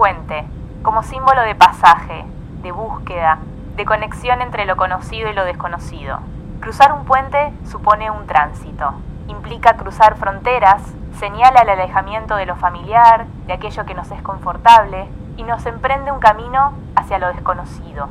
Puente, 0.00 0.46
como 0.82 1.02
símbolo 1.02 1.42
de 1.42 1.54
pasaje, 1.54 2.24
de 2.62 2.72
búsqueda, 2.72 3.36
de 3.76 3.84
conexión 3.84 4.40
entre 4.40 4.64
lo 4.64 4.78
conocido 4.78 5.28
y 5.28 5.34
lo 5.34 5.44
desconocido. 5.44 6.20
Cruzar 6.60 6.94
un 6.94 7.04
puente 7.04 7.52
supone 7.66 8.10
un 8.10 8.26
tránsito, 8.26 8.94
implica 9.28 9.76
cruzar 9.76 10.16
fronteras, 10.16 10.80
señala 11.18 11.60
el 11.60 11.68
alejamiento 11.68 12.36
de 12.36 12.46
lo 12.46 12.56
familiar, 12.56 13.26
de 13.46 13.52
aquello 13.52 13.84
que 13.84 13.92
nos 13.92 14.10
es 14.10 14.22
confortable, 14.22 15.06
y 15.36 15.42
nos 15.42 15.66
emprende 15.66 16.10
un 16.12 16.18
camino 16.18 16.72
hacia 16.96 17.18
lo 17.18 17.28
desconocido, 17.34 18.08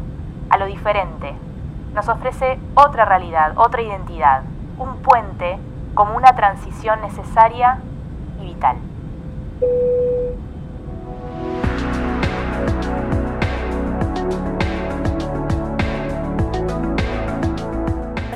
a 0.51 0.57
lo 0.57 0.67
diferente. 0.67 1.33
Nos 1.95 2.07
ofrece 2.07 2.59
otra 2.75 3.05
realidad, 3.05 3.53
otra 3.55 3.81
identidad, 3.81 4.43
un 4.77 4.97
puente 4.97 5.57
como 5.95 6.15
una 6.15 6.35
transición 6.35 7.01
necesaria 7.01 7.79
y 8.39 8.43
vital. 8.43 8.77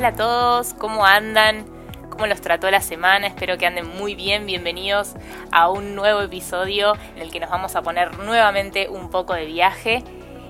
Hola 0.03 0.09
a 0.09 0.15
todos, 0.17 0.73
¿cómo 0.73 1.05
andan? 1.05 1.65
¿Cómo 2.09 2.27
los 2.27 2.41
trató 2.41 2.69
la 2.69 2.81
semana? 2.81 3.25
Espero 3.25 3.57
que 3.57 3.65
anden 3.65 3.87
muy 3.87 4.15
bien. 4.15 4.45
Bienvenidos 4.45 5.13
a 5.49 5.69
un 5.69 5.95
nuevo 5.95 6.19
episodio 6.19 6.95
en 7.15 7.21
el 7.21 7.31
que 7.31 7.39
nos 7.39 7.49
vamos 7.49 7.77
a 7.77 7.83
poner 7.83 8.19
nuevamente 8.19 8.89
un 8.89 9.09
poco 9.09 9.33
de 9.33 9.45
viaje. 9.45 10.03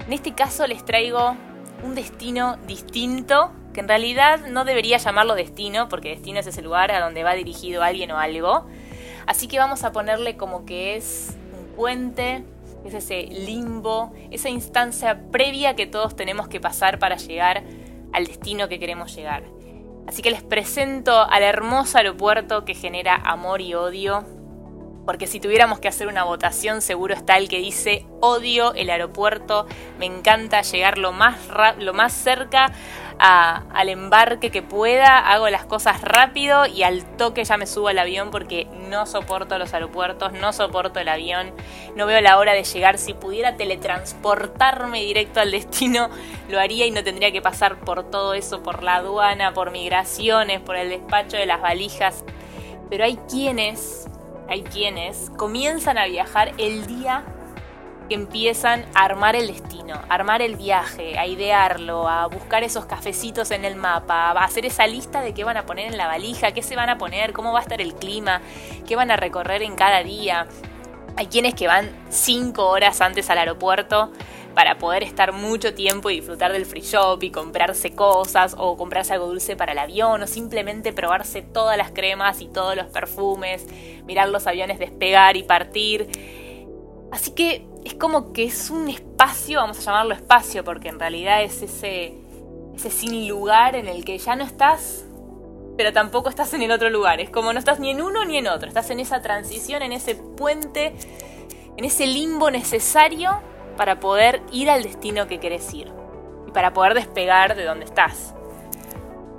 En 0.08 0.12
este 0.12 0.34
caso 0.34 0.66
les 0.66 0.84
traigo 0.84 1.38
un 1.84 1.94
destino 1.94 2.58
distinto, 2.66 3.52
que 3.76 3.82
en 3.82 3.88
realidad 3.88 4.40
no 4.48 4.66
debería 4.66 4.98
llamarlo 4.98 5.36
destino, 5.36 5.88
porque 5.88 6.10
destino 6.10 6.40
es 6.40 6.48
ese 6.48 6.64
lugar 6.64 6.90
a 6.90 7.00
donde 7.00 7.24
va 7.24 7.36
dirigido 7.36 7.84
alguien 7.84 8.10
o 8.10 8.18
algo. 8.18 8.66
Así 9.28 9.48
que 9.48 9.60
vamos 9.60 9.84
a 9.84 9.92
ponerle 9.92 10.36
como 10.36 10.66
que 10.66 10.96
es 10.96 11.38
un 11.56 11.76
puente, 11.76 12.44
es 12.86 12.96
ese 12.96 13.28
limbo, 13.28 14.14
esa 14.32 14.50
instancia 14.50 15.22
previa 15.32 15.76
que 15.76 15.86
todos 15.86 16.16
tenemos 16.16 16.48
que 16.48 16.60
pasar 16.60 16.98
para 16.98 17.18
llegar 17.18 17.64
al 18.14 18.26
destino 18.26 18.70
que 18.70 18.80
queremos 18.80 19.16
llegar. 19.16 19.44
Así 20.08 20.22
que 20.22 20.32
les 20.32 20.44
presento 20.44 21.22
al 21.22 21.44
hermoso 21.44 21.98
aeropuerto 21.98 22.66
que 22.66 22.76
genera 22.76 23.16
amor 23.16 23.62
y 23.62 23.74
odio, 23.74 24.26
porque 25.06 25.28
si 25.28 25.40
tuviéramos 25.40 25.80
que 25.80 25.88
hacer 25.88 26.08
una 26.08 26.24
votación 26.24 26.82
seguro 26.82 27.14
está 27.14 27.38
el 27.38 27.50
que 27.50 27.60
dice 27.60 28.06
odio 28.22 28.74
el 28.74 28.90
aeropuerto, 28.90 29.68
me 30.00 30.06
encanta 30.06 30.62
llegar 30.62 30.98
lo 30.98 31.12
más, 31.12 31.38
lo 31.78 31.94
más 31.94 32.14
cerca 32.14 32.72
al 33.20 33.90
embarque 33.90 34.50
que 34.50 34.62
pueda, 34.62 35.20
hago 35.20 35.50
las 35.50 35.66
cosas 35.66 36.02
rápido 36.02 36.66
y 36.66 36.84
al 36.84 37.06
toque 37.16 37.44
ya 37.44 37.58
me 37.58 37.68
subo 37.68 37.90
al 37.90 38.00
avión 38.00 38.32
porque 38.32 38.68
no 38.90 39.06
soporto 39.06 39.58
los 39.58 39.74
aeropuertos, 39.74 40.34
no 40.34 40.52
soporto 40.52 41.00
el 41.00 41.08
avión, 41.08 41.54
no 41.96 42.06
veo 42.06 42.22
la 42.22 42.38
hora 42.38 42.54
de 42.54 42.64
llegar, 42.64 42.98
si 42.98 43.14
pudiera 43.14 43.56
teletransportarme 43.56 45.02
directo 45.02 45.40
al 45.40 45.52
destino, 45.52 46.10
lo 46.50 46.60
haría 46.60 46.86
y 46.86 46.92
no 46.92 47.04
tendría 47.04 47.32
que 47.32 47.42
pasar 47.42 47.80
por 47.80 48.10
todo 48.10 48.34
eso, 48.34 48.64
por 48.64 48.84
la 48.84 48.96
aduana, 48.96 49.54
por 49.54 49.72
migraciones, 49.72 50.60
por 50.60 50.76
el 50.76 50.90
despacho 50.90 51.38
de 51.38 51.46
las 51.46 51.62
valijas. 51.62 52.24
Pero 52.90 53.06
hay 53.06 53.18
quienes, 53.30 54.08
hay 54.50 54.64
quienes 54.64 55.30
comienzan 55.38 55.98
a 55.98 56.06
viajar 56.06 56.54
el 56.58 56.86
día 56.88 57.24
que 58.10 58.16
empiezan 58.16 58.86
a 58.94 59.06
armar 59.06 59.36
el 59.36 59.48
destino, 59.48 59.96
a 59.96 60.14
armar 60.14 60.42
el 60.42 60.56
viaje, 60.56 61.18
a 61.18 61.26
idearlo, 61.26 62.08
a 62.10 62.28
buscar 62.28 62.64
esos 62.64 62.86
cafecitos 62.86 63.52
en 63.52 63.66
el 63.66 63.76
mapa, 63.76 64.32
a 64.32 64.44
hacer 64.44 64.66
esa 64.66 64.88
lista 64.88 65.22
de 65.22 65.34
qué 65.34 65.44
van 65.44 65.58
a 65.58 65.66
poner 65.66 65.88
en 65.88 65.98
la 65.98 66.08
valija, 66.08 66.52
qué 66.52 66.62
se 66.62 66.76
van 66.76 66.90
a 66.90 66.98
poner, 66.98 67.34
cómo 67.34 67.54
va 67.54 67.60
a 67.60 67.62
estar 67.62 67.82
el 67.82 67.96
clima, 67.96 68.42
qué 68.88 68.96
van 68.96 69.12
a 69.12 69.16
recorrer 69.16 69.64
en 69.64 69.76
cada 69.76 70.04
día. 70.04 70.48
Hay 71.16 71.28
quienes 71.28 71.54
que 71.54 71.68
van 71.68 71.92
cinco 72.10 72.68
horas 72.68 73.00
antes 73.00 73.30
al 73.30 73.38
aeropuerto 73.38 74.12
para 74.54 74.78
poder 74.78 75.04
estar 75.04 75.34
mucho 75.34 75.74
tiempo 75.74 76.10
y 76.10 76.16
disfrutar 76.16 76.52
del 76.52 76.66
free 76.66 76.82
shop 76.82 77.24
y 77.24 77.32
comprarse 77.32 77.96
cosas 77.96 78.56
o 78.58 78.78
comprarse 78.78 79.14
algo 79.14 79.28
dulce 79.28 79.56
para 79.56 79.72
el 79.72 79.80
avión 79.80 80.22
o 80.22 80.28
simplemente 80.28 80.94
probarse 80.94 81.42
todas 81.42 81.78
las 81.78 81.92
cremas 81.92 82.42
y 82.42 82.48
todos 82.48 82.76
los 82.76 82.88
perfumes, 82.88 83.68
mirar 84.06 84.30
los 84.30 84.46
aviones 84.48 84.80
despegar 84.80 85.38
y 85.38 85.44
partir. 85.44 86.08
Así 87.12 87.32
que 87.32 87.66
es 87.84 87.96
como 87.96 88.34
que 88.34 88.46
es 88.46 88.70
un 88.70 88.90
espacio, 88.90 89.60
vamos 89.60 89.80
a 89.80 89.82
llamarlo 89.82 90.14
espacio, 90.14 90.64
porque 90.64 90.90
en 90.90 91.00
realidad 91.00 91.44
es 91.44 91.62
ese, 91.62 92.14
ese 92.76 92.90
sin 92.90 93.28
lugar 93.28 93.76
en 93.76 93.88
el 93.88 94.06
que 94.06 94.18
ya 94.18 94.36
no 94.36 94.44
estás, 94.44 95.06
pero 95.78 95.92
tampoco 95.92 96.30
estás 96.30 96.54
en 96.54 96.62
el 96.62 96.72
otro 96.72 96.90
lugar. 96.90 97.20
Es 97.20 97.30
como 97.30 97.54
no 97.54 97.60
estás 97.60 97.80
ni 97.80 97.90
en 97.90 98.02
uno 98.02 98.26
ni 98.26 98.38
en 98.38 98.48
otro, 98.48 98.68
estás 98.68 98.90
en 98.90 99.00
esa 99.00 99.22
transición, 99.22 99.82
en 99.82 99.92
ese 99.92 100.16
puente, 100.16 100.94
en 101.76 101.86
ese 101.86 102.08
limbo 102.08 102.52
necesario 102.52 103.42
para 103.76 104.00
poder 104.00 104.42
ir 104.52 104.70
al 104.70 104.84
destino 104.84 105.28
que 105.28 105.40
querés 105.40 105.74
ir 105.74 105.92
y 106.48 106.52
para 106.52 106.74
poder 106.74 106.94
despegar 106.94 107.56
de 107.56 107.64
donde 107.64 107.86
estás. 107.86 108.34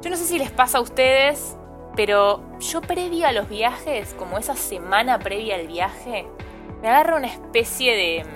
Yo 0.03 0.11
no 0.11 0.17
sé 0.17 0.25
si 0.25 0.39
les 0.39 0.51
pasa 0.51 0.79
a 0.79 0.81
ustedes, 0.81 1.57
pero 1.97 2.43
yo 2.61 2.81
previo 2.81 3.27
a 3.27 3.33
los 3.33 3.49
viajes, 3.49 4.15
como 4.15 4.39
esa 4.39 4.55
semana 4.55 5.19
previa 5.19 5.57
al 5.57 5.67
viaje, 5.67 6.27
me 6.83 6.89
agarra 6.89 7.17
una 7.17 7.29
especie 7.29 7.97
de, 7.97 8.27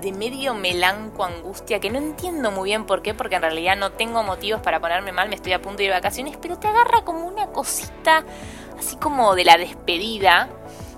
de 0.00 0.12
medio 0.12 0.54
melanco 0.54 1.24
angustia 1.24 1.80
que 1.80 1.90
no 1.90 1.98
entiendo 1.98 2.50
muy 2.50 2.70
bien 2.70 2.84
por 2.84 3.02
qué, 3.02 3.14
porque 3.14 3.36
en 3.36 3.42
realidad 3.42 3.76
no 3.76 3.92
tengo 3.92 4.22
motivos 4.22 4.60
para 4.60 4.80
ponerme 4.80 5.12
mal, 5.12 5.28
me 5.28 5.34
estoy 5.34 5.52
a 5.52 5.62
punto 5.62 5.78
de 5.78 5.84
ir 5.84 5.90
de 5.90 5.96
vacaciones, 5.96 6.36
pero 6.40 6.58
te 6.58 6.68
agarra 6.68 7.02
como 7.04 7.26
una 7.26 7.48
cosita 7.48 8.24
así 8.78 8.96
como 8.96 9.34
de 9.34 9.44
la 9.44 9.56
despedida, 9.56 10.48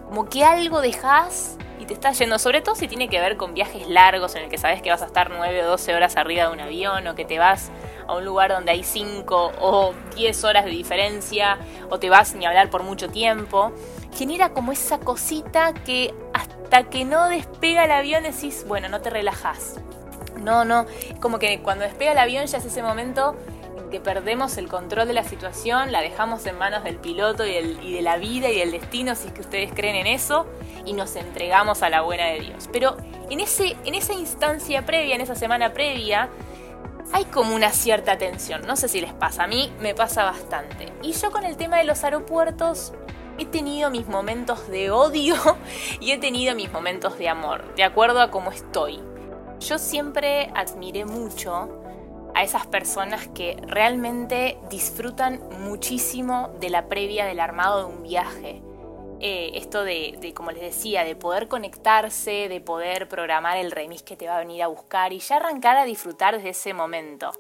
como 0.09 0.29
que 0.29 0.45
algo 0.45 0.81
dejas 0.81 1.57
y 1.81 1.87
te 1.87 1.95
estás 1.95 2.19
yendo, 2.19 2.39
sobre 2.39 2.61
todo 2.61 2.75
si 2.75 2.87
tiene 2.87 3.09
que 3.09 3.19
ver 3.21 3.39
con 3.39 3.55
viajes 3.55 3.89
largos 3.89 4.35
en 4.35 4.45
el 4.45 4.51
que 4.51 4.59
sabes 4.59 4.83
que 4.83 4.91
vas 4.91 5.01
a 5.01 5.07
estar 5.07 5.31
9 5.31 5.65
o 5.65 5.67
12 5.71 5.95
horas 5.95 6.17
arriba 6.17 6.47
de 6.47 6.53
un 6.53 6.61
avión 6.61 7.07
o 7.07 7.15
que 7.15 7.25
te 7.25 7.39
vas 7.39 7.71
a 8.07 8.15
un 8.15 8.25
lugar 8.25 8.51
donde 8.51 8.73
hay 8.73 8.85
5 8.85 9.53
o 9.59 9.95
10 10.15 10.45
horas 10.45 10.65
de 10.67 10.71
diferencia 10.71 11.59
o 11.89 11.99
te 11.99 12.11
vas 12.11 12.35
ni 12.35 12.45
hablar 12.45 12.69
por 12.69 12.83
mucho 12.83 13.09
tiempo 13.09 13.73
genera 14.15 14.51
como 14.51 14.73
esa 14.73 14.99
cosita 14.99 15.73
que 15.73 16.15
hasta 16.35 16.85
que 16.85 17.05
no 17.05 17.29
despega 17.29 17.85
el 17.85 17.93
avión 17.93 18.23
decís, 18.25 18.65
bueno, 18.67 18.89
no 18.89 19.01
te 19.01 19.11
relajas. 19.11 19.77
No, 20.43 20.65
no, 20.65 20.87
como 21.21 21.39
que 21.39 21.61
cuando 21.61 21.85
despega 21.85 22.13
el 22.13 22.19
avión 22.19 22.47
ya 22.47 22.59
es 22.59 22.65
ese 22.65 22.83
momento 22.83 23.37
en 23.60 23.60
que 23.91 24.01
perdemos 24.01 24.57
el 24.57 24.69
control 24.69 25.07
de 25.09 25.15
la 25.15 25.25
situación, 25.25 25.93
la 25.93 26.01
dejamos 26.01 26.47
en 26.47 26.57
manos 26.57 26.85
del 26.85 26.97
piloto 26.97 27.47
y, 27.47 27.93
de 27.93 28.03
la 28.03 28.17
vida 28.17 28.49
y 28.49 28.59
del 28.59 28.71
destino, 28.71 29.15
si 29.15 29.29
es 29.29 29.35
que 29.35 29.41
ustedes 29.41 29.73
creen 29.75 29.97
en 29.97 30.07
eso, 30.07 30.47
y 30.85 30.93
nos 30.93 31.17
entregamos 31.17 31.83
a 31.83 31.91
la 31.91 32.01
buena 32.01 32.27
de 32.27 32.41
Dios. 32.41 32.69
Pero 32.73 32.97
en, 33.29 33.41
ese, 33.41 33.77
en 33.85 33.95
esa 33.95 34.15
instancia 34.15 34.87
previa, 34.87 35.15
en 35.15 35.21
esa 35.21 35.35
semana 35.35 35.73
previa, 35.75 36.31
hay 37.13 37.25
como 37.25 37.55
una 37.55 37.71
cierta 37.71 38.17
tensión. 38.17 38.63
No 38.67 38.77
sé 38.77 38.89
si 38.89 39.01
les 39.01 39.13
pasa, 39.13 39.45
a 39.45 39.47
mí 39.47 39.73
me 39.81 39.95
pasa 39.95 40.25
bastante. 40.25 40.93
Y 41.03 41.13
yo 41.13 41.31
con 41.31 41.45
el 41.45 41.57
tema 41.57 41.79
de 41.79 41.85
los 41.85 42.05
aeropuertos 42.05 42.93
he 43.39 43.47
tenido 43.47 43.91
mis 43.91 44.07
momentos 44.07 44.69
de 44.69 44.91
odio 44.91 45.35
y 46.01 46.13
he 46.13 46.19
tenido 46.19 46.55
mis 46.55 46.73
momentos 46.73 47.19
de 47.19 47.29
amor, 47.29 47.75
de 47.75 47.85
acuerdo 47.85 48.21
a 48.21 48.31
cómo 48.31 48.51
estoy. 48.51 49.01
Yo 49.61 49.79
siempre 49.79 50.51
admiré 50.55 51.05
mucho 51.05 51.80
a 52.41 52.43
esas 52.43 52.67
personas 52.67 53.29
que 53.29 53.59
realmente 53.67 54.57
disfrutan 54.71 55.41
muchísimo 55.61 56.49
de 56.59 56.71
la 56.71 56.89
previa 56.89 57.27
del 57.27 57.39
armado 57.39 57.81
de 57.81 57.95
un 57.95 58.03
viaje. 58.03 58.63
Eh, 59.21 59.51
esto 59.57 59.85
de, 59.85 60.17
de, 60.19 60.33
como 60.33 60.51
les 60.51 60.63
decía, 60.63 61.05
de 61.05 61.15
poder 61.15 61.49
conectarse, 61.49 62.49
de 62.49 62.61
poder 62.63 63.09
programar 63.09 63.59
el 63.59 63.71
remis 63.71 64.03
que 64.03 64.17
te 64.17 64.27
va 64.27 64.37
a 64.37 64.39
venir 64.39 64.63
a 64.63 64.69
buscar 64.69 65.13
y 65.13 65.19
ya 65.19 65.37
arrancar 65.37 65.77
a 65.77 65.85
disfrutar 65.85 66.35
desde 66.35 66.49
ese 66.49 66.73
momento. 66.73 67.31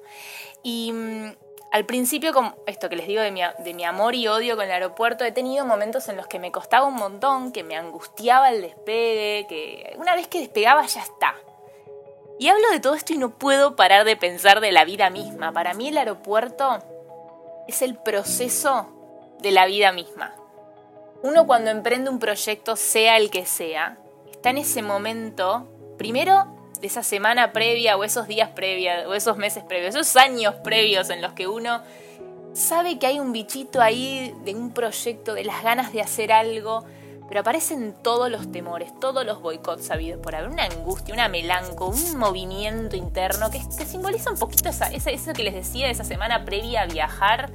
Y 0.62 0.92
mm, 0.92 1.30
al 1.72 1.86
principio, 1.86 2.34
como 2.34 2.56
esto 2.66 2.90
que 2.90 2.96
les 2.96 3.06
digo 3.06 3.22
de 3.22 3.30
mi, 3.30 3.84
amor 3.84 4.14
y 4.14 4.28
odio 4.28 4.54
con 4.54 4.66
el 4.66 4.70
aeropuerto, 4.70 5.24
he 5.24 5.32
tenido 5.32 5.64
momentos 5.64 6.10
en 6.10 6.18
los 6.18 6.26
que 6.26 6.38
me 6.38 6.52
costaba 6.52 6.86
un 6.86 6.96
montón, 6.96 7.52
que 7.52 7.64
me 7.64 7.74
angustiaba 7.74 8.50
el 8.50 8.60
despegue, 8.60 9.46
que 9.48 9.96
una 9.98 10.14
vez 10.14 10.28
que 10.28 10.40
despegaba 10.40 10.84
ya 10.84 11.00
está. 11.00 11.34
Y 12.40 12.48
hablo 12.48 12.70
de 12.70 12.80
todo 12.80 12.94
esto 12.94 13.12
y 13.12 13.18
no 13.18 13.38
puedo 13.38 13.76
parar 13.76 14.06
de 14.06 14.16
pensar 14.16 14.62
de 14.62 14.72
la 14.72 14.86
vida 14.86 15.10
misma. 15.10 15.52
Para 15.52 15.74
mí 15.74 15.88
el 15.88 15.98
aeropuerto 15.98 16.78
es 17.68 17.82
el 17.82 17.96
proceso 17.96 18.88
de 19.42 19.50
la 19.50 19.66
vida 19.66 19.92
misma. 19.92 20.34
Uno 21.22 21.46
cuando 21.46 21.70
emprende 21.70 22.08
un 22.08 22.18
proyecto, 22.18 22.76
sea 22.76 23.18
el 23.18 23.28
que 23.28 23.44
sea, 23.44 23.98
está 24.32 24.48
en 24.48 24.56
ese 24.56 24.80
momento, 24.80 25.68
primero 25.98 26.46
de 26.80 26.86
esa 26.86 27.02
semana 27.02 27.52
previa 27.52 27.98
o 27.98 28.04
esos 28.04 28.26
días 28.26 28.48
previos 28.48 29.06
o 29.06 29.12
esos 29.12 29.36
meses 29.36 29.62
previos, 29.62 29.94
esos 29.94 30.16
años 30.16 30.54
previos 30.64 31.10
en 31.10 31.20
los 31.20 31.34
que 31.34 31.46
uno 31.46 31.82
sabe 32.54 32.98
que 32.98 33.06
hay 33.06 33.20
un 33.20 33.32
bichito 33.32 33.82
ahí 33.82 34.34
de 34.44 34.54
un 34.54 34.72
proyecto, 34.72 35.34
de 35.34 35.44
las 35.44 35.62
ganas 35.62 35.92
de 35.92 36.00
hacer 36.00 36.32
algo, 36.32 36.86
pero 37.30 37.42
aparecen 37.42 37.94
todos 38.02 38.28
los 38.28 38.50
temores, 38.50 38.90
todos 38.98 39.24
los 39.24 39.40
boicots 39.40 39.92
habidos 39.92 40.20
por 40.20 40.34
haber, 40.34 40.50
una 40.50 40.64
angustia, 40.64 41.14
una 41.14 41.28
melanco, 41.28 41.86
un 41.86 42.18
movimiento 42.18 42.96
interno 42.96 43.52
que, 43.52 43.60
simboliza 43.86 44.32
un 44.32 44.36
poquito 44.36 44.68
esa, 44.68 44.88
eso 44.88 45.32
que 45.32 45.44
les 45.44 45.54
decía 45.54 45.86
de 45.86 45.92
esa 45.92 46.02
semana 46.02 46.44
previa 46.44 46.82
a 46.82 46.86
viajar, 46.86 47.52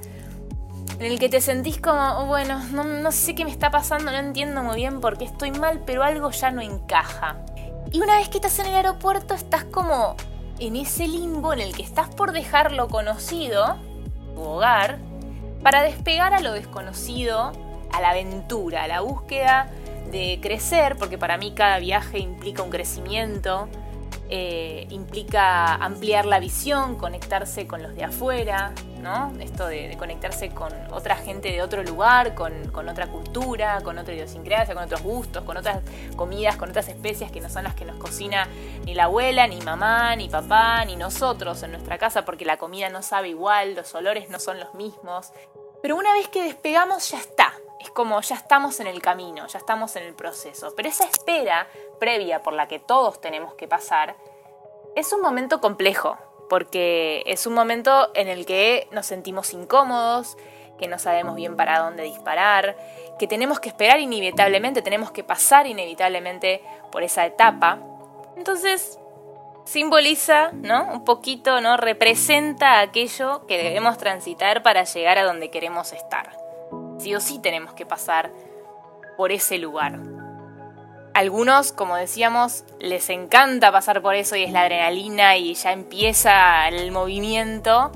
en 0.97 1.05
el 1.05 1.19
que 1.19 1.27
te 1.27 1.41
sentís 1.41 1.81
como, 1.81 2.25
bueno, 2.25 2.63
no, 2.71 2.85
no 2.85 3.11
sé 3.11 3.35
qué 3.35 3.43
me 3.43 3.51
está 3.51 3.69
pasando, 3.69 4.13
no 4.13 4.17
entiendo 4.17 4.63
muy 4.63 4.77
bien 4.77 5.01
por 5.01 5.17
qué 5.17 5.25
estoy 5.25 5.51
mal, 5.51 5.83
pero 5.85 6.03
algo 6.03 6.31
ya 6.31 6.51
no 6.51 6.61
encaja. 6.61 7.35
Y 7.91 7.99
una 7.99 8.15
vez 8.15 8.29
que 8.29 8.37
estás 8.37 8.57
en 8.59 8.67
el 8.67 8.75
aeropuerto 8.75 9.33
estás 9.33 9.65
como 9.65 10.15
en 10.57 10.77
ese 10.77 11.05
limbo 11.05 11.51
en 11.51 11.59
el 11.59 11.75
que 11.75 11.83
estás 11.83 12.07
por 12.15 12.31
dejar 12.31 12.71
lo 12.71 12.87
conocido, 12.87 13.75
tu 14.35 14.41
hogar, 14.41 14.99
para 15.61 15.83
despegar 15.83 16.33
a 16.33 16.39
lo 16.39 16.53
desconocido, 16.53 17.51
a 17.95 18.01
la 18.01 18.09
aventura, 18.09 18.83
a 18.83 18.87
la 18.87 19.01
búsqueda 19.01 19.69
de 20.11 20.39
crecer, 20.41 20.97
porque 20.97 21.17
para 21.17 21.37
mí 21.37 21.53
cada 21.55 21.79
viaje 21.79 22.19
implica 22.19 22.61
un 22.61 22.69
crecimiento, 22.69 23.67
eh, 24.27 24.87
implica 24.89 25.75
ampliar 25.75 26.25
la 26.25 26.39
visión, 26.39 26.95
conectarse 26.95 27.67
con 27.67 27.83
los 27.83 27.95
de 27.95 28.05
afuera, 28.05 28.73
¿no? 28.99 29.31
Esto 29.39 29.67
de, 29.67 29.95
conectarse 29.99 30.49
con 30.49 30.73
otra 30.91 31.15
gente 31.15 31.51
de 31.51 31.61
otro 31.61 31.83
lugar, 31.83 32.33
con, 32.33 32.89
otra 32.89 33.05
cultura, 33.07 33.81
con 33.83 33.99
otra 33.99 34.15
idiosincrasia, 34.15 34.73
con 34.73 34.83
otros 34.83 35.03
gustos, 35.03 35.43
con 35.43 35.57
otras 35.57 35.83
comidas, 36.15 36.55
con 36.55 36.69
otras 36.69 36.87
especias 36.89 37.31
que 37.31 37.39
no 37.39 37.49
son 37.49 37.65
las 37.65 37.75
que 37.75 37.85
nos 37.85 37.97
cocina 37.97 38.47
ni 38.83 38.95
la 38.95 39.03
abuela, 39.03 39.45
ni 39.45 39.61
mamá, 39.61 40.15
ni 40.15 40.27
papá, 40.27 40.83
ni 40.85 40.95
nosotros 40.95 41.61
en 41.61 41.71
nuestra 41.71 41.99
casa, 41.99 42.25
porque 42.25 42.45
la 42.45 42.57
comida 42.57 42.89
no 42.89 43.03
sabe 43.03 43.29
igual, 43.29 43.75
los 43.75 43.93
olores 43.93 44.29
no 44.29 44.39
son 44.39 44.59
los 44.59 44.73
mismos. 44.73 45.31
Pero 45.83 45.97
una 45.97 46.13
vez 46.13 46.27
que 46.29 46.43
despegamos 46.43 47.11
ya 47.11 47.19
está, 47.19 47.44
es 47.85 47.91
como 47.91 48.19
ya 48.21 48.35
estamos 48.35 48.79
en 48.79 48.87
el 48.87 49.01
camino, 49.01 49.45
ya 49.47 49.59
estamos 49.59 49.95
en 49.95 50.03
el 50.03 50.13
proceso. 50.13 50.73
Pero 50.75 50.89
esa 50.89 51.05
espera 51.05 51.67
previa 51.99 52.41
por 52.41 52.53
la 52.53 52.67
que 52.67 52.79
todos 52.79 53.21
tenemos 53.21 53.53
que 53.53 53.67
pasar 53.67 54.15
es 54.95 55.13
un 55.13 55.21
momento 55.21 55.61
complejo, 55.61 56.17
porque 56.49 57.23
es 57.27 57.45
un 57.45 57.53
momento 57.53 58.09
en 58.15 58.27
el 58.27 58.45
que 58.45 58.87
nos 58.91 59.05
sentimos 59.05 59.53
incómodos, 59.53 60.37
que 60.79 60.87
no 60.87 60.97
sabemos 60.99 61.35
bien 61.35 61.55
para 61.55 61.79
dónde 61.79 62.03
disparar, 62.03 62.75
que 63.19 63.27
tenemos 63.27 63.59
que 63.59 63.69
esperar 63.69 63.99
inevitablemente, 63.99 64.81
tenemos 64.81 65.11
que 65.11 65.23
pasar 65.23 65.67
inevitablemente 65.67 66.63
por 66.91 67.03
esa 67.03 67.25
etapa. 67.25 67.79
Entonces, 68.35 68.99
simboliza, 69.65 70.51
¿no? 70.53 70.85
Un 70.91 71.05
poquito, 71.05 71.61
¿no? 71.61 71.77
Representa 71.77 72.79
aquello 72.79 73.45
que 73.45 73.61
debemos 73.61 73.97
transitar 73.97 74.63
para 74.63 74.83
llegar 74.85 75.17
a 75.17 75.23
donde 75.23 75.51
queremos 75.51 75.93
estar 75.93 76.44
sí 77.05 77.35
sí 77.35 77.39
tenemos 77.39 77.73
que 77.73 77.85
pasar 77.85 78.31
por 79.17 79.31
ese 79.31 79.57
lugar. 79.57 79.99
Algunos, 81.13 81.71
como 81.71 81.95
decíamos, 81.95 82.65
les 82.79 83.09
encanta 83.09 83.71
pasar 83.71 84.01
por 84.01 84.15
eso 84.15 84.35
y 84.35 84.43
es 84.43 84.51
la 84.51 84.63
adrenalina 84.63 85.37
y 85.37 85.53
ya 85.53 85.71
empieza 85.71 86.67
el 86.67 86.91
movimiento. 86.91 87.91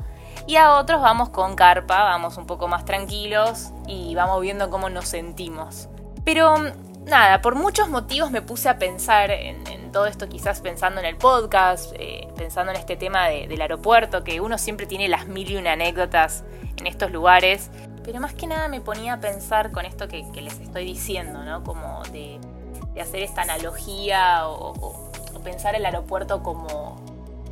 Y 0.48 0.56
a 0.56 0.76
otros 0.76 1.02
vamos 1.02 1.30
con 1.30 1.56
carpa, 1.56 2.04
vamos 2.04 2.38
un 2.38 2.46
poco 2.46 2.68
más 2.68 2.86
tranquilos 2.86 3.72
y 3.88 4.16
vamos 4.16 4.40
viendo 4.42 4.70
cómo 4.70 4.90
nos 4.90 5.10
sentimos. 5.10 5.90
Pero 6.24 6.56
nada, 7.06 7.42
por 7.42 7.56
muchos 7.56 7.90
motivos 7.90 8.32
me 8.32 8.42
puse 8.42 8.70
a 8.70 8.78
pensar 8.78 9.32
en, 9.32 9.92
todo 9.92 10.06
esto, 10.06 10.30
quizás 10.30 10.62
pensando 10.62 11.00
en 11.00 11.08
el 11.08 11.18
podcast, 11.18 11.94
eh, 11.98 12.28
pensando 12.38 12.72
en 12.72 12.78
este 12.78 12.96
tema 12.96 13.28
del 13.28 13.60
aeropuerto, 13.60 14.24
que 14.24 14.40
uno 14.40 14.60
siempre 14.60 14.86
tiene 14.86 15.08
las 15.08 15.26
mil 15.26 15.50
y 15.50 15.58
una 15.58 15.74
anécdotas 15.74 16.44
en 16.78 16.86
estos 16.86 17.12
lugares. 17.12 17.72
Pero 18.10 18.22
más 18.22 18.34
que 18.34 18.48
nada 18.48 18.68
me 18.70 18.82
ponía 18.82 19.14
a 19.14 19.20
pensar 19.20 19.72
con 19.72 19.86
esto 19.86 20.08
que, 20.08 20.24
les 20.42 20.60
estoy 20.60 20.84
diciendo, 20.84 21.44
¿no? 21.44 21.64
Como 21.64 22.02
de, 22.12 22.40
hacer 23.00 23.22
esta 23.22 23.44
analogía 23.44 24.48
o, 24.48 25.12
pensar 25.44 25.76
el 25.76 25.86
aeropuerto 25.86 26.42
como, 26.42 26.96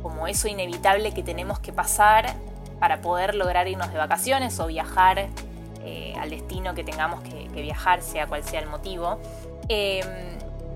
como 0.02 0.26
eso 0.26 0.48
inevitable 0.48 1.14
que 1.14 1.22
tenemos 1.22 1.60
que 1.60 1.72
pasar 1.72 2.34
para 2.80 3.00
poder 3.00 3.36
lograr 3.36 3.68
irnos 3.68 3.92
de 3.92 3.98
vacaciones 3.98 4.58
o 4.58 4.66
viajar 4.66 5.28
eh, 5.84 6.14
al 6.20 6.30
destino 6.30 6.74
que 6.74 6.82
tengamos 6.82 7.20
que, 7.20 7.46
viajar, 7.62 8.02
sea 8.02 8.26
cual 8.26 8.42
sea 8.42 8.58
el 8.58 8.68
motivo. 8.68 9.20
Em, 9.68 10.06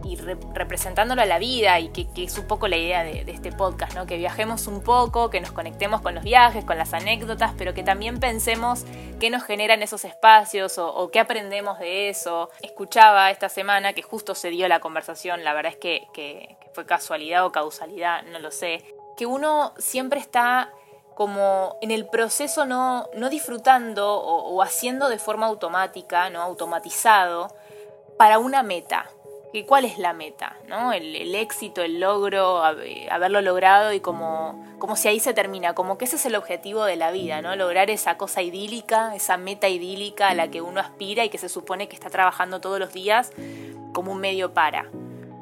y 0.04 0.16
representándolo 0.16 1.22
a 1.22 1.26
la 1.26 1.38
vida 1.38 1.78
y 1.81 1.88
que, 1.88 2.25
es 2.25 2.38
un 2.38 2.46
poco 2.46 2.69
la 2.69 2.76
idea 2.76 3.04
de, 3.04 3.25
este 3.26 3.52
podcast, 3.52 3.94
¿no? 3.94 4.06
que 4.06 4.16
viajemos 4.16 4.66
un 4.66 4.82
poco, 4.82 5.31
que 5.31 5.40
nos 5.40 5.52
conectemos 5.52 6.00
con 6.00 6.14
los 6.14 6.25
viajes, 6.25 6.64
con 6.64 6.78
las 6.78 6.93
anécdotas, 6.93 7.52
pero 7.56 7.75
que 7.75 7.82
también 7.82 8.20
pensemos 8.20 8.84
qué 9.20 9.31
nos 9.31 9.43
generan 9.44 9.82
esos 9.82 10.04
espacios 10.04 10.78
o, 10.78 11.10
qué 11.10 11.20
aprendemos 11.20 11.78
de 11.78 12.08
eso. 12.08 12.50
Escuchaba 12.60 13.31
esta 13.31 13.49
semana 13.49 13.93
que 13.93 14.02
justo 14.02 14.34
se 14.34 14.50
dio 14.50 14.69
la 14.69 14.81
conversación, 14.81 15.44
la 15.44 15.54
verdad 15.54 15.72
es 15.72 15.78
que, 15.78 16.56
fue 16.75 16.87
casualidad 16.87 17.44
o 17.44 17.52
causalidad, 17.52 18.22
no 18.22 18.38
lo 18.38 18.50
sé, 18.50 18.82
que 19.16 19.26
uno 19.26 19.75
siempre 19.76 20.19
está 20.19 20.72
como 21.14 21.76
en 21.82 21.90
el 21.90 22.06
proceso 22.06 22.64
no, 22.64 23.06
disfrutando 23.31 24.14
o, 24.14 24.55
o 24.55 24.62
haciendo 24.62 25.10
de 25.10 25.19
forma 25.19 25.46
automática, 25.46 26.31
no 26.31 26.40
automatizado, 26.40 27.55
para 28.16 28.38
una 28.38 28.62
meta 28.62 29.10
cuál 29.66 29.84
es 29.84 29.99
la 29.99 30.14
meta, 30.14 30.56
¿no? 30.66 30.93
El, 30.93 31.34
éxito, 31.34 31.82
el 31.82 32.00
logro, 32.00 32.62
haberlo 32.64 33.43
logrado 33.43 33.93
y 33.93 34.00
como, 34.00 34.64
como 34.78 34.96
si 34.96 35.08
ahí 35.08 35.20
se 35.20 35.34
termina, 35.34 35.75
como 35.75 35.99
que 35.99 36.06
ese 36.06 36.16
es 36.16 36.25
el 36.25 36.34
objetivo 36.34 36.84
de 36.84 36.96
la 36.96 37.10
vida, 37.10 37.43
¿no? 37.43 37.54
Lograr 37.54 37.90
esa 37.90 38.16
cosa 38.16 38.40
idílica, 38.40 39.14
esa 39.14 39.37
meta 39.37 39.69
idílica 39.69 40.28
a 40.28 40.34
la 40.34 40.50
que 40.50 40.62
uno 40.62 40.81
aspira 40.81 41.25
y 41.25 41.28
que 41.28 41.38
se 41.38 41.50
supone 41.50 41.87
que 41.87 41.94
está 41.94 42.08
trabajando 42.08 42.60
todos 42.60 42.78
los 42.78 42.93
días 42.94 43.31
como 43.93 44.12
un 44.12 44.20
medio 44.20 44.54
para. 44.54 44.88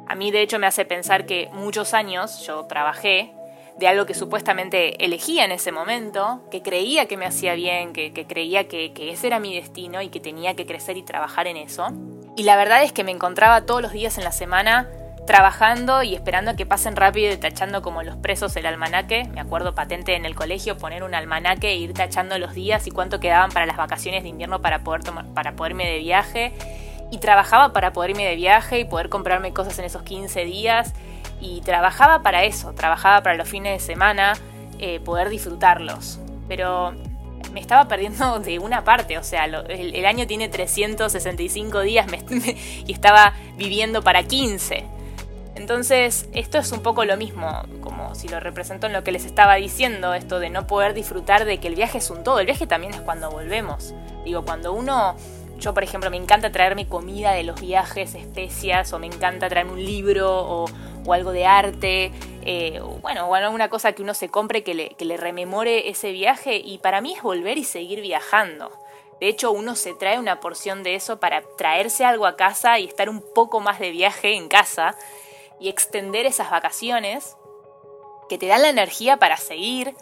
A 0.09 0.17
mí 0.17 0.33
de 0.33 0.43
hecho 0.43 0.59
me 0.59 0.67
hace 0.67 0.85
pensar 0.85 1.25
que 1.25 1.49
muchos 1.53 1.95
años 1.95 2.45
yo 2.45 2.65
trabajé 2.65 3.33
de 3.79 3.87
algo 3.87 4.06
que 4.06 4.15
supuestamente 4.15 5.05
elegía 5.05 5.45
en 5.45 5.53
ese 5.53 5.71
momento, 5.71 6.43
que 6.51 6.63
creía 6.63 7.06
que 7.06 7.17
me 7.17 7.27
hacía 7.27 7.55
bien, 7.55 7.93
que, 7.93 8.13
creía 8.27 8.67
que, 8.67 8.93
que 8.93 9.13
ese 9.13 9.29
era 9.29 9.39
mi 9.39 9.55
destino 9.55 10.03
y 10.03 10.09
que 10.09 10.19
tenía 10.19 10.55
que 10.56 10.67
crecer 10.67 10.97
y 10.97 11.03
trabajar 11.03 11.47
en 11.47 11.56
eso. 11.56 11.89
Y 12.37 12.44
la 12.44 12.56
verdad 12.56 12.82
es 12.82 12.93
que 12.93 13.05
me 13.05 13.12
encontraba 13.12 13.62
todos 13.62 13.82
los 13.82 13.93
días 13.93 14.19
en 14.19 14.25
la 14.25 14.32
semana 14.32 14.88
trabajando 15.27 16.03
y 16.03 16.17
esperando 16.17 16.50
a 16.50 16.56
que 16.56 16.67
pasen 16.67 16.97
rápido 16.97 17.32
y 17.32 17.37
tachando 17.37 17.82
como 17.82 18.03
los 18.03 18.17
presos 18.17 18.56
el 18.56 18.67
almanaque. 18.67 19.29
Me 19.32 19.41
acuerdo 19.41 19.77
patente 19.77 20.17
en 20.17 20.25
el 20.25 20.35
colegio 20.35 20.77
poner 20.77 21.05
un 21.05 21.15
almanaque 21.15 21.69
e 21.69 21.77
ir 21.77 21.94
tachando 21.94 22.37
los 22.38 22.53
días 22.53 22.87
y 22.88 22.91
cuánto 22.91 23.21
quedaban 23.21 23.53
para 23.53 23.65
las 23.65 23.77
vacaciones 23.77 24.25
de 24.25 24.29
invierno 24.29 24.61
para 24.61 24.81
poder 24.81 25.05
tomar, 25.05 25.27
para 25.27 25.53
poderme 25.53 25.87
de 25.87 25.99
viaje. 25.99 26.53
Y 27.12 27.19
trabajaba 27.19 27.73
para 27.73 27.93
poder 27.93 28.11
irme 28.11 28.25
de 28.25 28.35
viaje 28.35 28.81
y 28.81 28.85
poder 28.85 29.09
comprarme 29.09 29.53
cosas 29.53 29.79
en 29.79 29.85
esos 29.85 30.03
15 30.03 30.44
días. 30.44 30.94
Y 31.41 31.61
trabajaba 31.61 32.23
para 32.23 32.43
eso, 32.43 32.73
trabajaba 32.73 33.23
para 33.23 33.37
los 33.37 33.49
fines 33.49 33.81
de 33.81 33.87
semana, 33.87 34.32
eh, 34.81 35.00
poder 35.00 35.29
disfrutarlos. 35.29 36.19
Pero 36.49 36.93
me 37.52 37.61
estaba 37.61 37.88
perdiendo 37.88 38.38
de 38.41 38.58
una 38.58 38.85
parte, 38.85 39.19
o 39.19 39.25
sea, 39.25 39.44
el, 39.44 40.06
año 40.06 40.26
tiene 40.26 40.49
365 40.49 41.81
días 41.81 42.06
y 42.87 42.93
estaba 42.93 43.35
viviendo 43.56 44.02
para 44.02 44.23
15. 44.23 45.00
Entonces, 45.60 46.29
esto 46.32 46.58
es 46.58 46.72
un 46.72 46.81
poco 46.81 47.05
lo 47.05 47.17
mismo, 47.17 47.63
como 47.82 48.15
si 48.15 48.29
lo 48.29 48.41
represento 48.41 48.86
en 48.86 48.94
lo 48.94 49.05
que 49.05 49.13
les 49.13 49.27
estaba 49.27 49.56
diciendo, 49.56 50.15
esto 50.15 50.39
de 50.39 50.48
no 50.48 50.67
poder 50.67 50.94
disfrutar 50.94 51.44
de 51.44 51.58
que 51.58 51.69
el 51.69 51.75
viaje 51.75 51.98
es 51.98 52.08
un 52.08 52.25
todo, 52.25 52.41
el 52.41 52.46
viaje 52.46 52.67
también 52.67 52.94
es 52.94 53.01
cuando 53.03 53.31
volvemos. 53.31 53.93
Digo, 54.25 54.43
cuando 54.43 54.72
uno, 54.72 55.17
yo 55.58 55.75
por 55.75 55.84
ejemplo, 55.84 56.10
me 56.10 56.17
encanta 56.17 56.51
traerme 56.51 56.89
comida 56.89 57.32
de 57.32 57.44
los 57.44 57.60
viajes, 57.60 58.15
especias, 58.15 58.93
o 58.94 58.98
me 58.98 59.06
encanta 59.06 59.48
traerme 59.51 59.72
un 59.72 59.84
libro 59.84 60.31
o, 60.31 60.65
o 61.05 61.13
algo 61.13 61.33
de 61.33 61.47
arte, 61.47 62.13
eh, 62.43 62.81
bueno, 63.03 63.27
o 63.27 63.35
alguna 63.35 63.69
cosa 63.69 63.93
que 63.93 64.03
uno 64.03 64.15
se 64.15 64.29
compre 64.29 64.63
que 64.63 64.75
le, 64.75 64.91
que 64.91 65.05
le 65.05 65.17
rememore 65.17 65.89
ese 65.89 66.13
viaje 66.13 66.57
y 66.57 66.79
para 66.79 67.01
mí 67.01 67.15
es 67.15 67.23
volver 67.23 67.59
y 67.59 67.65
seguir 67.65 68.01
viajando. 68.01 68.71
De 69.21 69.29
hecho, 69.29 69.53
uno 69.53 69.77
se 69.77 69.93
trae 69.95 70.19
una 70.19 70.41
porción 70.41 70.83
de 70.83 70.95
eso 70.95 71.21
para 71.21 71.43
traerse 71.59 72.07
algo 72.07 72.27
a 72.27 72.37
casa 72.37 72.79
y 72.79 72.87
estar 72.87 73.11
un 73.11 73.23
poco 73.35 73.61
más 73.61 73.79
de 73.79 73.91
viaje 73.91 74.35
en 74.35 74.49
casa 74.49 74.97
y 75.61 75.69
extender 75.69 76.25
esas 76.25 76.51
vacaciones 76.51 77.37
que 78.31 78.39
te 78.39 78.47
dan 78.47 78.63
la 78.63 78.71
energía 78.71 79.19
para 79.19 79.37
seguir. 79.37 79.95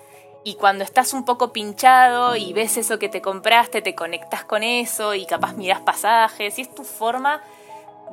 Y 0.45 0.55
cuando 0.55 0.85
estás 0.85 1.13
un 1.13 1.25
poco 1.25 1.53
pinchado 1.53 2.37
y 2.37 2.53
ves 2.53 2.77
eso 2.77 3.01
que 3.01 3.09
te 3.09 3.21
compraste, 3.21 3.83
te 3.83 3.97
conectas 3.97 4.45
con 4.45 4.63
eso 4.63 5.15
y 5.15 5.27
capaz 5.27 5.55
miras 5.55 5.81
pasajes 5.81 6.57
y 6.59 6.63
es 6.63 6.73
tu 6.73 6.85
forma 6.85 7.43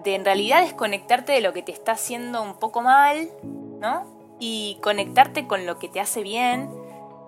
de 0.03 0.15
en 0.15 0.25
realidad 0.25 0.61
desconectarte 0.61 1.33
de 1.33 1.41
lo 1.41 1.53
que 1.53 1.61
te 1.61 1.71
está 1.71 1.93
haciendo 1.93 2.41
un 2.41 2.55
poco 2.55 2.81
mal, 2.81 3.29
¿no? 3.79 4.05
Y 4.39 4.77
conectarte 4.81 5.47
con 5.47 5.65
lo 5.65 5.79
que 5.79 5.87
te 5.87 5.99
hace 5.99 6.21
bien, 6.21 6.69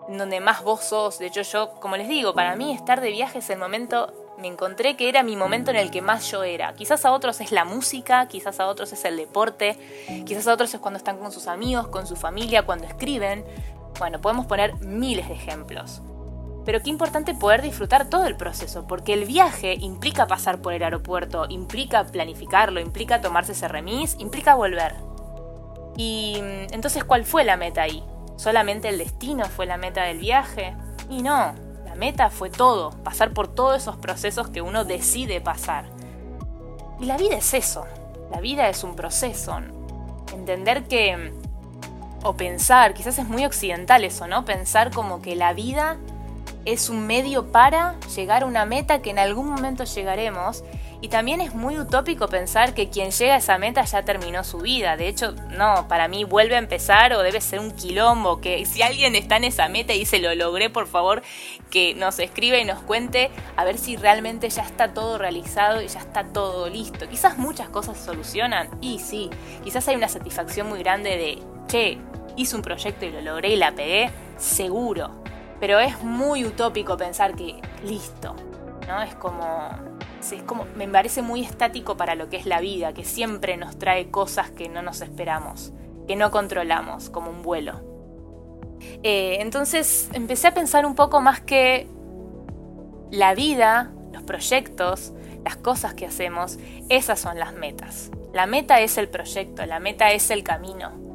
donde 0.09 0.39
más 0.39 0.63
vos 0.63 0.83
sos. 0.83 1.19
De 1.19 1.27
hecho, 1.27 1.41
yo, 1.41 1.71
como 1.79 1.97
les 1.97 2.07
digo, 2.07 2.33
para 2.33 2.55
mí 2.55 2.73
estar 2.73 3.01
de 3.01 3.11
viaje 3.11 3.39
es 3.39 3.49
el 3.49 3.59
momento, 3.59 4.13
me 4.37 4.47
encontré 4.47 4.95
que 4.95 5.09
era 5.09 5.23
mi 5.23 5.35
momento 5.35 5.71
en 5.71 5.77
el 5.77 5.91
que 5.91 6.01
más 6.01 6.29
yo 6.29 6.43
era. 6.43 6.73
Quizás 6.73 7.05
a 7.05 7.11
otros 7.11 7.41
es 7.41 7.51
la 7.51 7.65
música, 7.65 8.27
quizás 8.27 8.59
a 8.59 8.67
otros 8.67 8.91
es 8.93 9.03
el 9.05 9.17
deporte, 9.17 9.77
quizás 10.25 10.47
a 10.47 10.53
otros 10.53 10.73
es 10.73 10.79
cuando 10.79 10.97
están 10.97 11.17
con 11.17 11.31
sus 11.31 11.47
amigos, 11.47 11.87
con 11.87 12.05
su 12.05 12.15
familia, 12.15 12.65
cuando 12.65 12.85
escriben. 12.85 13.45
Bueno, 13.99 14.19
podemos 14.21 14.45
poner 14.45 14.75
miles 14.81 15.27
de 15.27 15.33
ejemplos 15.33 16.01
pero 16.67 16.83
qué 16.83 16.89
importante 16.89 17.33
poder 17.33 17.61
disfrutar 17.61 18.09
todo 18.09 18.25
el 18.25 18.35
proceso, 18.35 18.87
porque 18.87 19.13
el 19.13 19.23
viaje 19.23 19.75
implica 19.79 20.27
pasar 20.27 20.61
por 20.61 20.73
el 20.73 20.83
aeropuerto, 20.83 21.45
implica 21.47 22.03
planificarlo, 22.03 22.81
implica 22.81 23.21
tomarse 23.21 23.53
ese 23.53 23.69
remis, 23.69 24.17
implica 24.19 24.53
volver. 24.53 24.93
Y 25.95 26.41
mm, 26.41 26.73
entonces, 26.73 27.05
¿cuál 27.05 27.23
fue 27.23 27.45
la 27.45 27.55
meta 27.55 27.83
ahí? 27.83 28.03
¿Solamente 28.35 28.89
el 28.89 28.97
destino 28.97 29.45
fue 29.45 29.65
la 29.65 29.77
meta 29.77 30.03
del 30.03 30.19
viaje? 30.19 30.75
Y 31.09 31.21
no, 31.21 31.53
la 31.85 31.95
meta 31.95 32.29
fue 32.29 32.49
todo, 32.49 32.91
pasar 33.01 33.31
por 33.31 33.47
todos 33.47 33.77
esos 33.77 33.95
procesos 33.95 34.49
que 34.49 34.61
uno 34.61 34.83
decide 34.83 35.39
pasar. 35.39 35.85
Y 36.99 37.05
la 37.05 37.15
vida 37.15 37.37
es 37.37 37.53
eso, 37.53 37.85
la 38.29 38.41
vida 38.41 38.67
es 38.67 38.83
un 38.83 38.97
proceso. 38.97 39.57
entender 40.33 40.83
que, 40.83 41.31
o 42.23 42.35
pensar, 42.35 42.93
quizás 42.93 43.19
es 43.19 43.25
muy 43.29 43.45
occidental 43.45 44.03
eso, 44.03 44.27
¿no? 44.27 44.43
Pensar 44.43 44.91
como 44.91 45.21
que 45.21 45.37
la 45.37 45.53
vida 45.53 45.95
es 46.67 46.89
un 46.89 47.07
medio 47.07 47.49
para 47.49 47.95
llegar 48.13 48.43
a 48.43 48.45
una 48.45 48.65
meta 48.65 49.01
que 49.01 49.09
en 49.09 49.19
algún 49.19 49.47
momento 49.47 49.85
llegaremos 49.85 50.65
y 50.99 51.07
también 51.07 51.39
es 51.39 51.53
muy 51.53 51.79
utópico 51.79 52.27
pensar 52.27 52.73
que 52.73 52.89
quien 52.89 53.11
llega 53.11 53.35
a 53.35 53.37
esa 53.37 53.57
meta 53.57 53.83
ya 53.83 54.03
terminó 54.03 54.43
su 54.43 54.57
vida. 54.57 54.97
De 54.97 55.07
hecho, 55.07 55.31
no, 55.31 55.87
para 55.87 56.09
mí 56.09 56.25
vuelve 56.25 56.55
a 56.55 56.57
empezar 56.57 57.13
o 57.13 57.21
debe 57.21 57.39
ser 57.39 57.61
un 57.61 57.71
quilombo. 57.71 58.41
Que 58.41 58.65
si 58.65 58.81
alguien 58.81 59.15
está 59.15 59.37
en 59.37 59.45
esa 59.45 59.69
meta 59.69 59.93
y 59.93 60.05
se 60.05 60.19
lo 60.19 60.33
logré, 60.35 60.69
por 60.69 60.87
favor, 60.87 61.21
que 61.69 61.93
nos 61.93 62.19
escriba 62.19 62.57
y 62.57 62.65
nos 62.65 62.81
cuente 62.81 63.29
a 63.55 63.63
ver 63.63 63.77
si 63.77 63.95
realmente 63.95 64.49
ya 64.49 64.63
está 64.63 64.93
todo 64.93 65.17
realizado 65.17 65.81
y 65.81 65.87
ya 65.87 65.99
está 65.99 66.25
todo 66.25 66.67
listo. 66.67 67.07
Quizás 67.07 67.37
muchas 67.37 67.69
cosas 67.69 67.97
se 67.97 68.05
solucionan. 68.05 68.67
Y 68.81 68.99
sí, 68.99 69.29
quizás 69.63 69.87
hay 69.87 69.95
una 69.95 70.09
satisfacción 70.09 70.67
muy 70.67 70.79
grande 70.79 71.11
de, 71.11 71.39
che, 71.67 71.99
hice 72.35 72.55
un 72.55 72.61
proyecto 72.61 73.05
y 73.05 73.11
lo 73.11 73.21
logré 73.21 73.49
y 73.49 73.55
la 73.55 73.71
pegué, 73.71 74.09
seguro. 74.37 75.26
Pero 75.59 75.79
es 75.79 76.01
muy 76.03 76.45
utópico 76.45 76.97
pensar 76.97 77.35
que 77.35 77.59
listo, 77.83 78.35
¿no? 78.87 79.01
Es 79.01 79.15
como 79.15 79.87
es 80.35 80.43
como, 80.43 80.65
me 80.75 80.87
parece 80.87 81.21
muy 81.21 81.43
estático 81.43 81.95
para 81.95 82.15
lo 82.15 82.29
que 82.29 82.37
es 82.37 82.45
la 82.45 82.59
vida, 82.59 82.93
que 82.93 83.05
siempre 83.05 83.57
nos 83.57 83.77
trae 83.77 84.09
cosas 84.09 84.51
que 84.51 84.67
no 84.67 84.81
nos 84.81 85.01
esperamos, 85.01 85.73
que 86.07 86.15
no 86.15 86.31
controlamos, 86.31 87.09
como 87.09 87.29
un 87.29 87.41
vuelo. 87.43 87.81
Eh, 89.03 89.37
entonces 89.39 90.09
empecé 90.13 90.47
a 90.47 90.53
pensar 90.53 90.85
un 90.85 90.95
poco 90.95 91.21
más 91.21 91.41
que 91.41 91.87
la 93.11 93.33
vida, 93.35 93.91
los 94.11 94.23
proyectos, 94.23 95.13
las 95.43 95.55
cosas 95.55 95.93
que 95.93 96.05
hacemos, 96.05 96.57
esas 96.89 97.19
son 97.19 97.39
las 97.39 97.53
metas. 97.53 98.11
La 98.33 98.45
meta 98.45 98.81
es 98.81 98.97
el 98.97 99.07
proyecto, 99.07 99.65
la 99.65 99.79
meta 99.79 100.11
es 100.11 100.29
el 100.29 100.43
camino. 100.43 101.06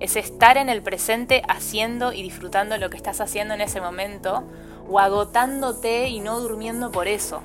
Es 0.00 0.16
estar 0.16 0.56
en 0.56 0.68
el 0.68 0.82
presente 0.82 1.42
haciendo 1.48 2.12
y 2.12 2.22
disfrutando 2.22 2.76
lo 2.78 2.90
que 2.90 2.96
estás 2.96 3.20
haciendo 3.20 3.54
en 3.54 3.60
ese 3.60 3.80
momento 3.80 4.44
o 4.88 4.98
agotándote 4.98 6.08
y 6.08 6.20
no 6.20 6.40
durmiendo 6.40 6.90
por 6.90 7.08
eso 7.08 7.42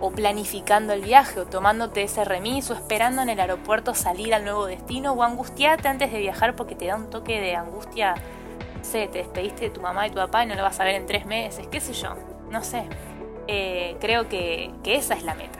o 0.00 0.10
planificando 0.10 0.92
el 0.92 1.02
viaje, 1.02 1.40
o 1.40 1.46
tomándote 1.46 2.02
ese 2.02 2.24
remis, 2.24 2.70
o 2.70 2.74
esperando 2.74 3.22
en 3.22 3.28
el 3.28 3.38
aeropuerto 3.38 3.94
salir 3.94 4.34
al 4.34 4.44
nuevo 4.44 4.66
destino, 4.66 5.12
o 5.12 5.22
angustiarte 5.22 5.88
antes 5.88 6.10
de 6.10 6.18
viajar 6.18 6.56
porque 6.56 6.74
te 6.74 6.86
da 6.86 6.96
un 6.96 7.10
toque 7.10 7.40
de 7.40 7.54
angustia, 7.54 8.14
no 8.78 8.84
sé, 8.84 9.08
te 9.08 9.18
despediste 9.18 9.66
de 9.66 9.70
tu 9.70 9.80
mamá 9.80 10.06
y 10.06 10.10
tu 10.10 10.16
papá 10.16 10.42
y 10.42 10.46
no 10.46 10.54
lo 10.54 10.62
vas 10.62 10.80
a 10.80 10.84
ver 10.84 10.94
en 10.94 11.06
tres 11.06 11.26
meses, 11.26 11.66
qué 11.68 11.80
sé 11.80 11.92
yo, 11.92 12.16
no 12.50 12.64
sé. 12.64 12.84
Eh, 13.46 13.96
creo 14.00 14.28
que, 14.28 14.72
que 14.82 14.96
esa 14.96 15.14
es 15.14 15.22
la 15.22 15.34
meta. 15.34 15.58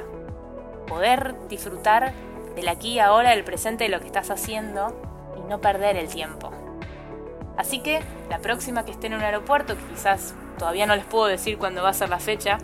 Poder 0.87 1.35
disfrutar 1.49 2.13
del 2.55 2.69
aquí 2.69 2.95
y 2.95 2.99
ahora, 2.99 3.31
del 3.31 3.45
presente 3.45 3.85
de 3.85 3.91
lo 3.91 4.01
que 4.01 4.07
estás 4.07 4.31
haciendo 4.31 4.95
no 5.51 5.61
perder 5.61 5.97
el 5.97 6.09
tiempo. 6.09 6.51
Así 7.59 7.81
que 7.81 8.01
la 8.31 8.39
próxima 8.39 8.87
que 8.87 8.93
esté 8.93 9.09
en 9.09 9.15
un 9.15 9.21
aeropuerto, 9.21 9.77
que 9.77 9.85
quizás 9.93 10.35
todavía 10.57 10.87
no 10.87 10.97
les 10.97 11.05
puedo 11.05 11.27
decir 11.27 11.59
cuándo 11.59 11.83
va 11.83 11.91
a 11.91 11.93
ser 11.93 12.09
la 12.09 12.19
fecha, 12.19 12.57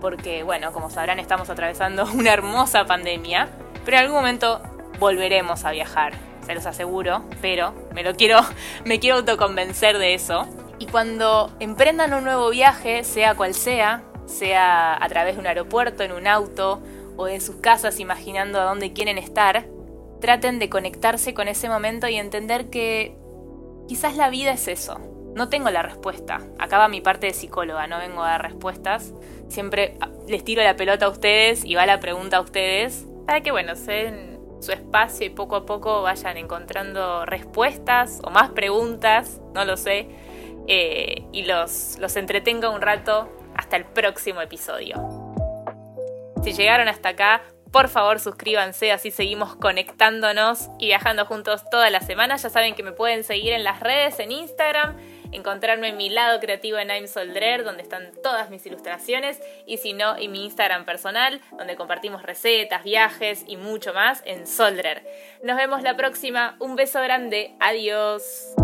porque, 0.00 0.44
bueno, 0.44 0.72
como 0.72 0.90
sabrán, 0.90 1.18
estamos 1.18 1.50
atravesando 1.50 2.04
una 2.14 2.32
hermosa 2.32 2.84
pandemia, 2.84 3.48
pero 3.84 3.96
en 3.96 4.02
algún 4.04 4.18
momento 4.18 4.60
volveremos 5.00 5.64
a 5.64 5.72
viajar, 5.72 6.12
se 6.46 6.54
los 6.54 6.66
aseguro, 6.66 7.24
pero 7.40 7.74
me 7.92 8.04
lo 8.04 8.14
quiero, 8.14 8.38
me 8.84 9.00
quiero 9.00 9.16
autoconvencer 9.16 9.98
de 9.98 10.14
eso. 10.14 10.46
Y 10.78 10.86
cuando 10.86 11.50
emprendan 11.58 12.12
un 12.12 12.24
nuevo 12.24 12.50
viaje, 12.50 13.02
sea 13.02 13.34
cual 13.34 13.54
sea, 13.54 14.02
sea 14.26 15.02
a 15.02 15.08
través 15.08 15.34
de 15.34 15.40
un 15.40 15.46
aeropuerto, 15.46 16.02
en 16.02 16.12
un 16.12 16.26
auto 16.26 16.82
o 17.16 17.26
en 17.26 17.40
sus 17.40 17.56
casas 17.56 17.98
imaginando 18.00 18.60
a 18.60 18.64
dónde 18.64 18.92
quieren 18.92 19.18
estar, 19.18 19.66
traten 20.24 20.58
de 20.58 20.70
conectarse 20.70 21.34
con 21.34 21.48
ese 21.48 21.68
momento 21.68 22.08
y 22.08 22.16
entender 22.16 22.70
que 22.70 23.14
quizás 23.86 24.16
la 24.16 24.30
vida 24.30 24.52
es 24.52 24.68
eso, 24.68 24.98
no 25.34 25.50
tengo 25.50 25.68
la 25.68 25.82
respuesta. 25.82 26.40
Acaba 26.58 26.88
mi 26.88 27.02
parte 27.02 27.26
de 27.26 27.34
psicóloga, 27.34 27.86
no 27.88 27.98
vengo 27.98 28.22
a 28.22 28.30
dar 28.30 28.42
respuestas. 28.42 29.12
Siempre 29.48 29.98
ah, 30.00 30.08
les 30.26 30.42
tiro 30.42 30.62
la 30.62 30.76
pelota 30.76 31.04
a 31.04 31.08
ustedes 31.10 31.62
y 31.62 31.74
va 31.74 31.84
la 31.84 32.00
pregunta 32.00 32.38
a 32.38 32.40
ustedes 32.40 33.04
para 33.26 33.42
que, 33.42 33.50
bueno, 33.50 33.76
se 33.76 33.92
den 33.92 34.40
su 34.60 34.72
espacio 34.72 35.26
y 35.26 35.28
poco 35.28 35.56
a 35.56 35.66
poco 35.66 36.00
vayan 36.00 36.38
encontrando 36.38 37.26
respuestas 37.26 38.22
o 38.24 38.30
más 38.30 38.48
preguntas, 38.48 39.42
no 39.52 39.66
lo 39.66 39.76
sé, 39.76 40.08
eh, 40.68 41.26
y 41.32 41.42
los, 41.42 41.98
los 41.98 42.16
entretenga 42.16 42.70
un 42.70 42.80
rato 42.80 43.28
hasta 43.54 43.76
el 43.76 43.84
próximo 43.84 44.40
episodio. 44.40 44.96
Si 46.42 46.54
llegaron 46.54 46.88
hasta 46.88 47.10
acá, 47.10 47.42
por 47.74 47.88
favor 47.88 48.20
suscríbanse, 48.20 48.92
así 48.92 49.10
seguimos 49.10 49.56
conectándonos 49.56 50.68
y 50.78 50.86
viajando 50.86 51.26
juntos 51.26 51.68
toda 51.72 51.90
la 51.90 52.00
semana. 52.00 52.36
Ya 52.36 52.48
saben 52.48 52.76
que 52.76 52.84
me 52.84 52.92
pueden 52.92 53.24
seguir 53.24 53.52
en 53.52 53.64
las 53.64 53.80
redes, 53.80 54.20
en 54.20 54.30
Instagram 54.30 54.96
encontrarme 55.32 55.88
en 55.88 55.96
mi 55.96 56.08
lado 56.08 56.38
creativo 56.38 56.78
en 56.78 56.90
I'm 56.90 57.08
Soldrer, 57.08 57.64
donde 57.64 57.82
están 57.82 58.12
todas 58.22 58.48
mis 58.48 58.64
ilustraciones, 58.64 59.40
y 59.66 59.78
si 59.78 59.92
no, 59.92 60.16
en 60.16 60.30
mi 60.30 60.44
Instagram 60.44 60.84
personal, 60.84 61.40
donde 61.58 61.74
compartimos 61.74 62.22
recetas, 62.22 62.84
viajes 62.84 63.42
y 63.48 63.56
mucho 63.56 63.92
más 63.92 64.22
en 64.24 64.46
Soldrer. 64.46 65.04
Nos 65.42 65.56
vemos 65.56 65.82
la 65.82 65.96
próxima, 65.96 66.54
un 66.60 66.76
beso 66.76 67.02
grande, 67.02 67.56
adiós. 67.58 68.54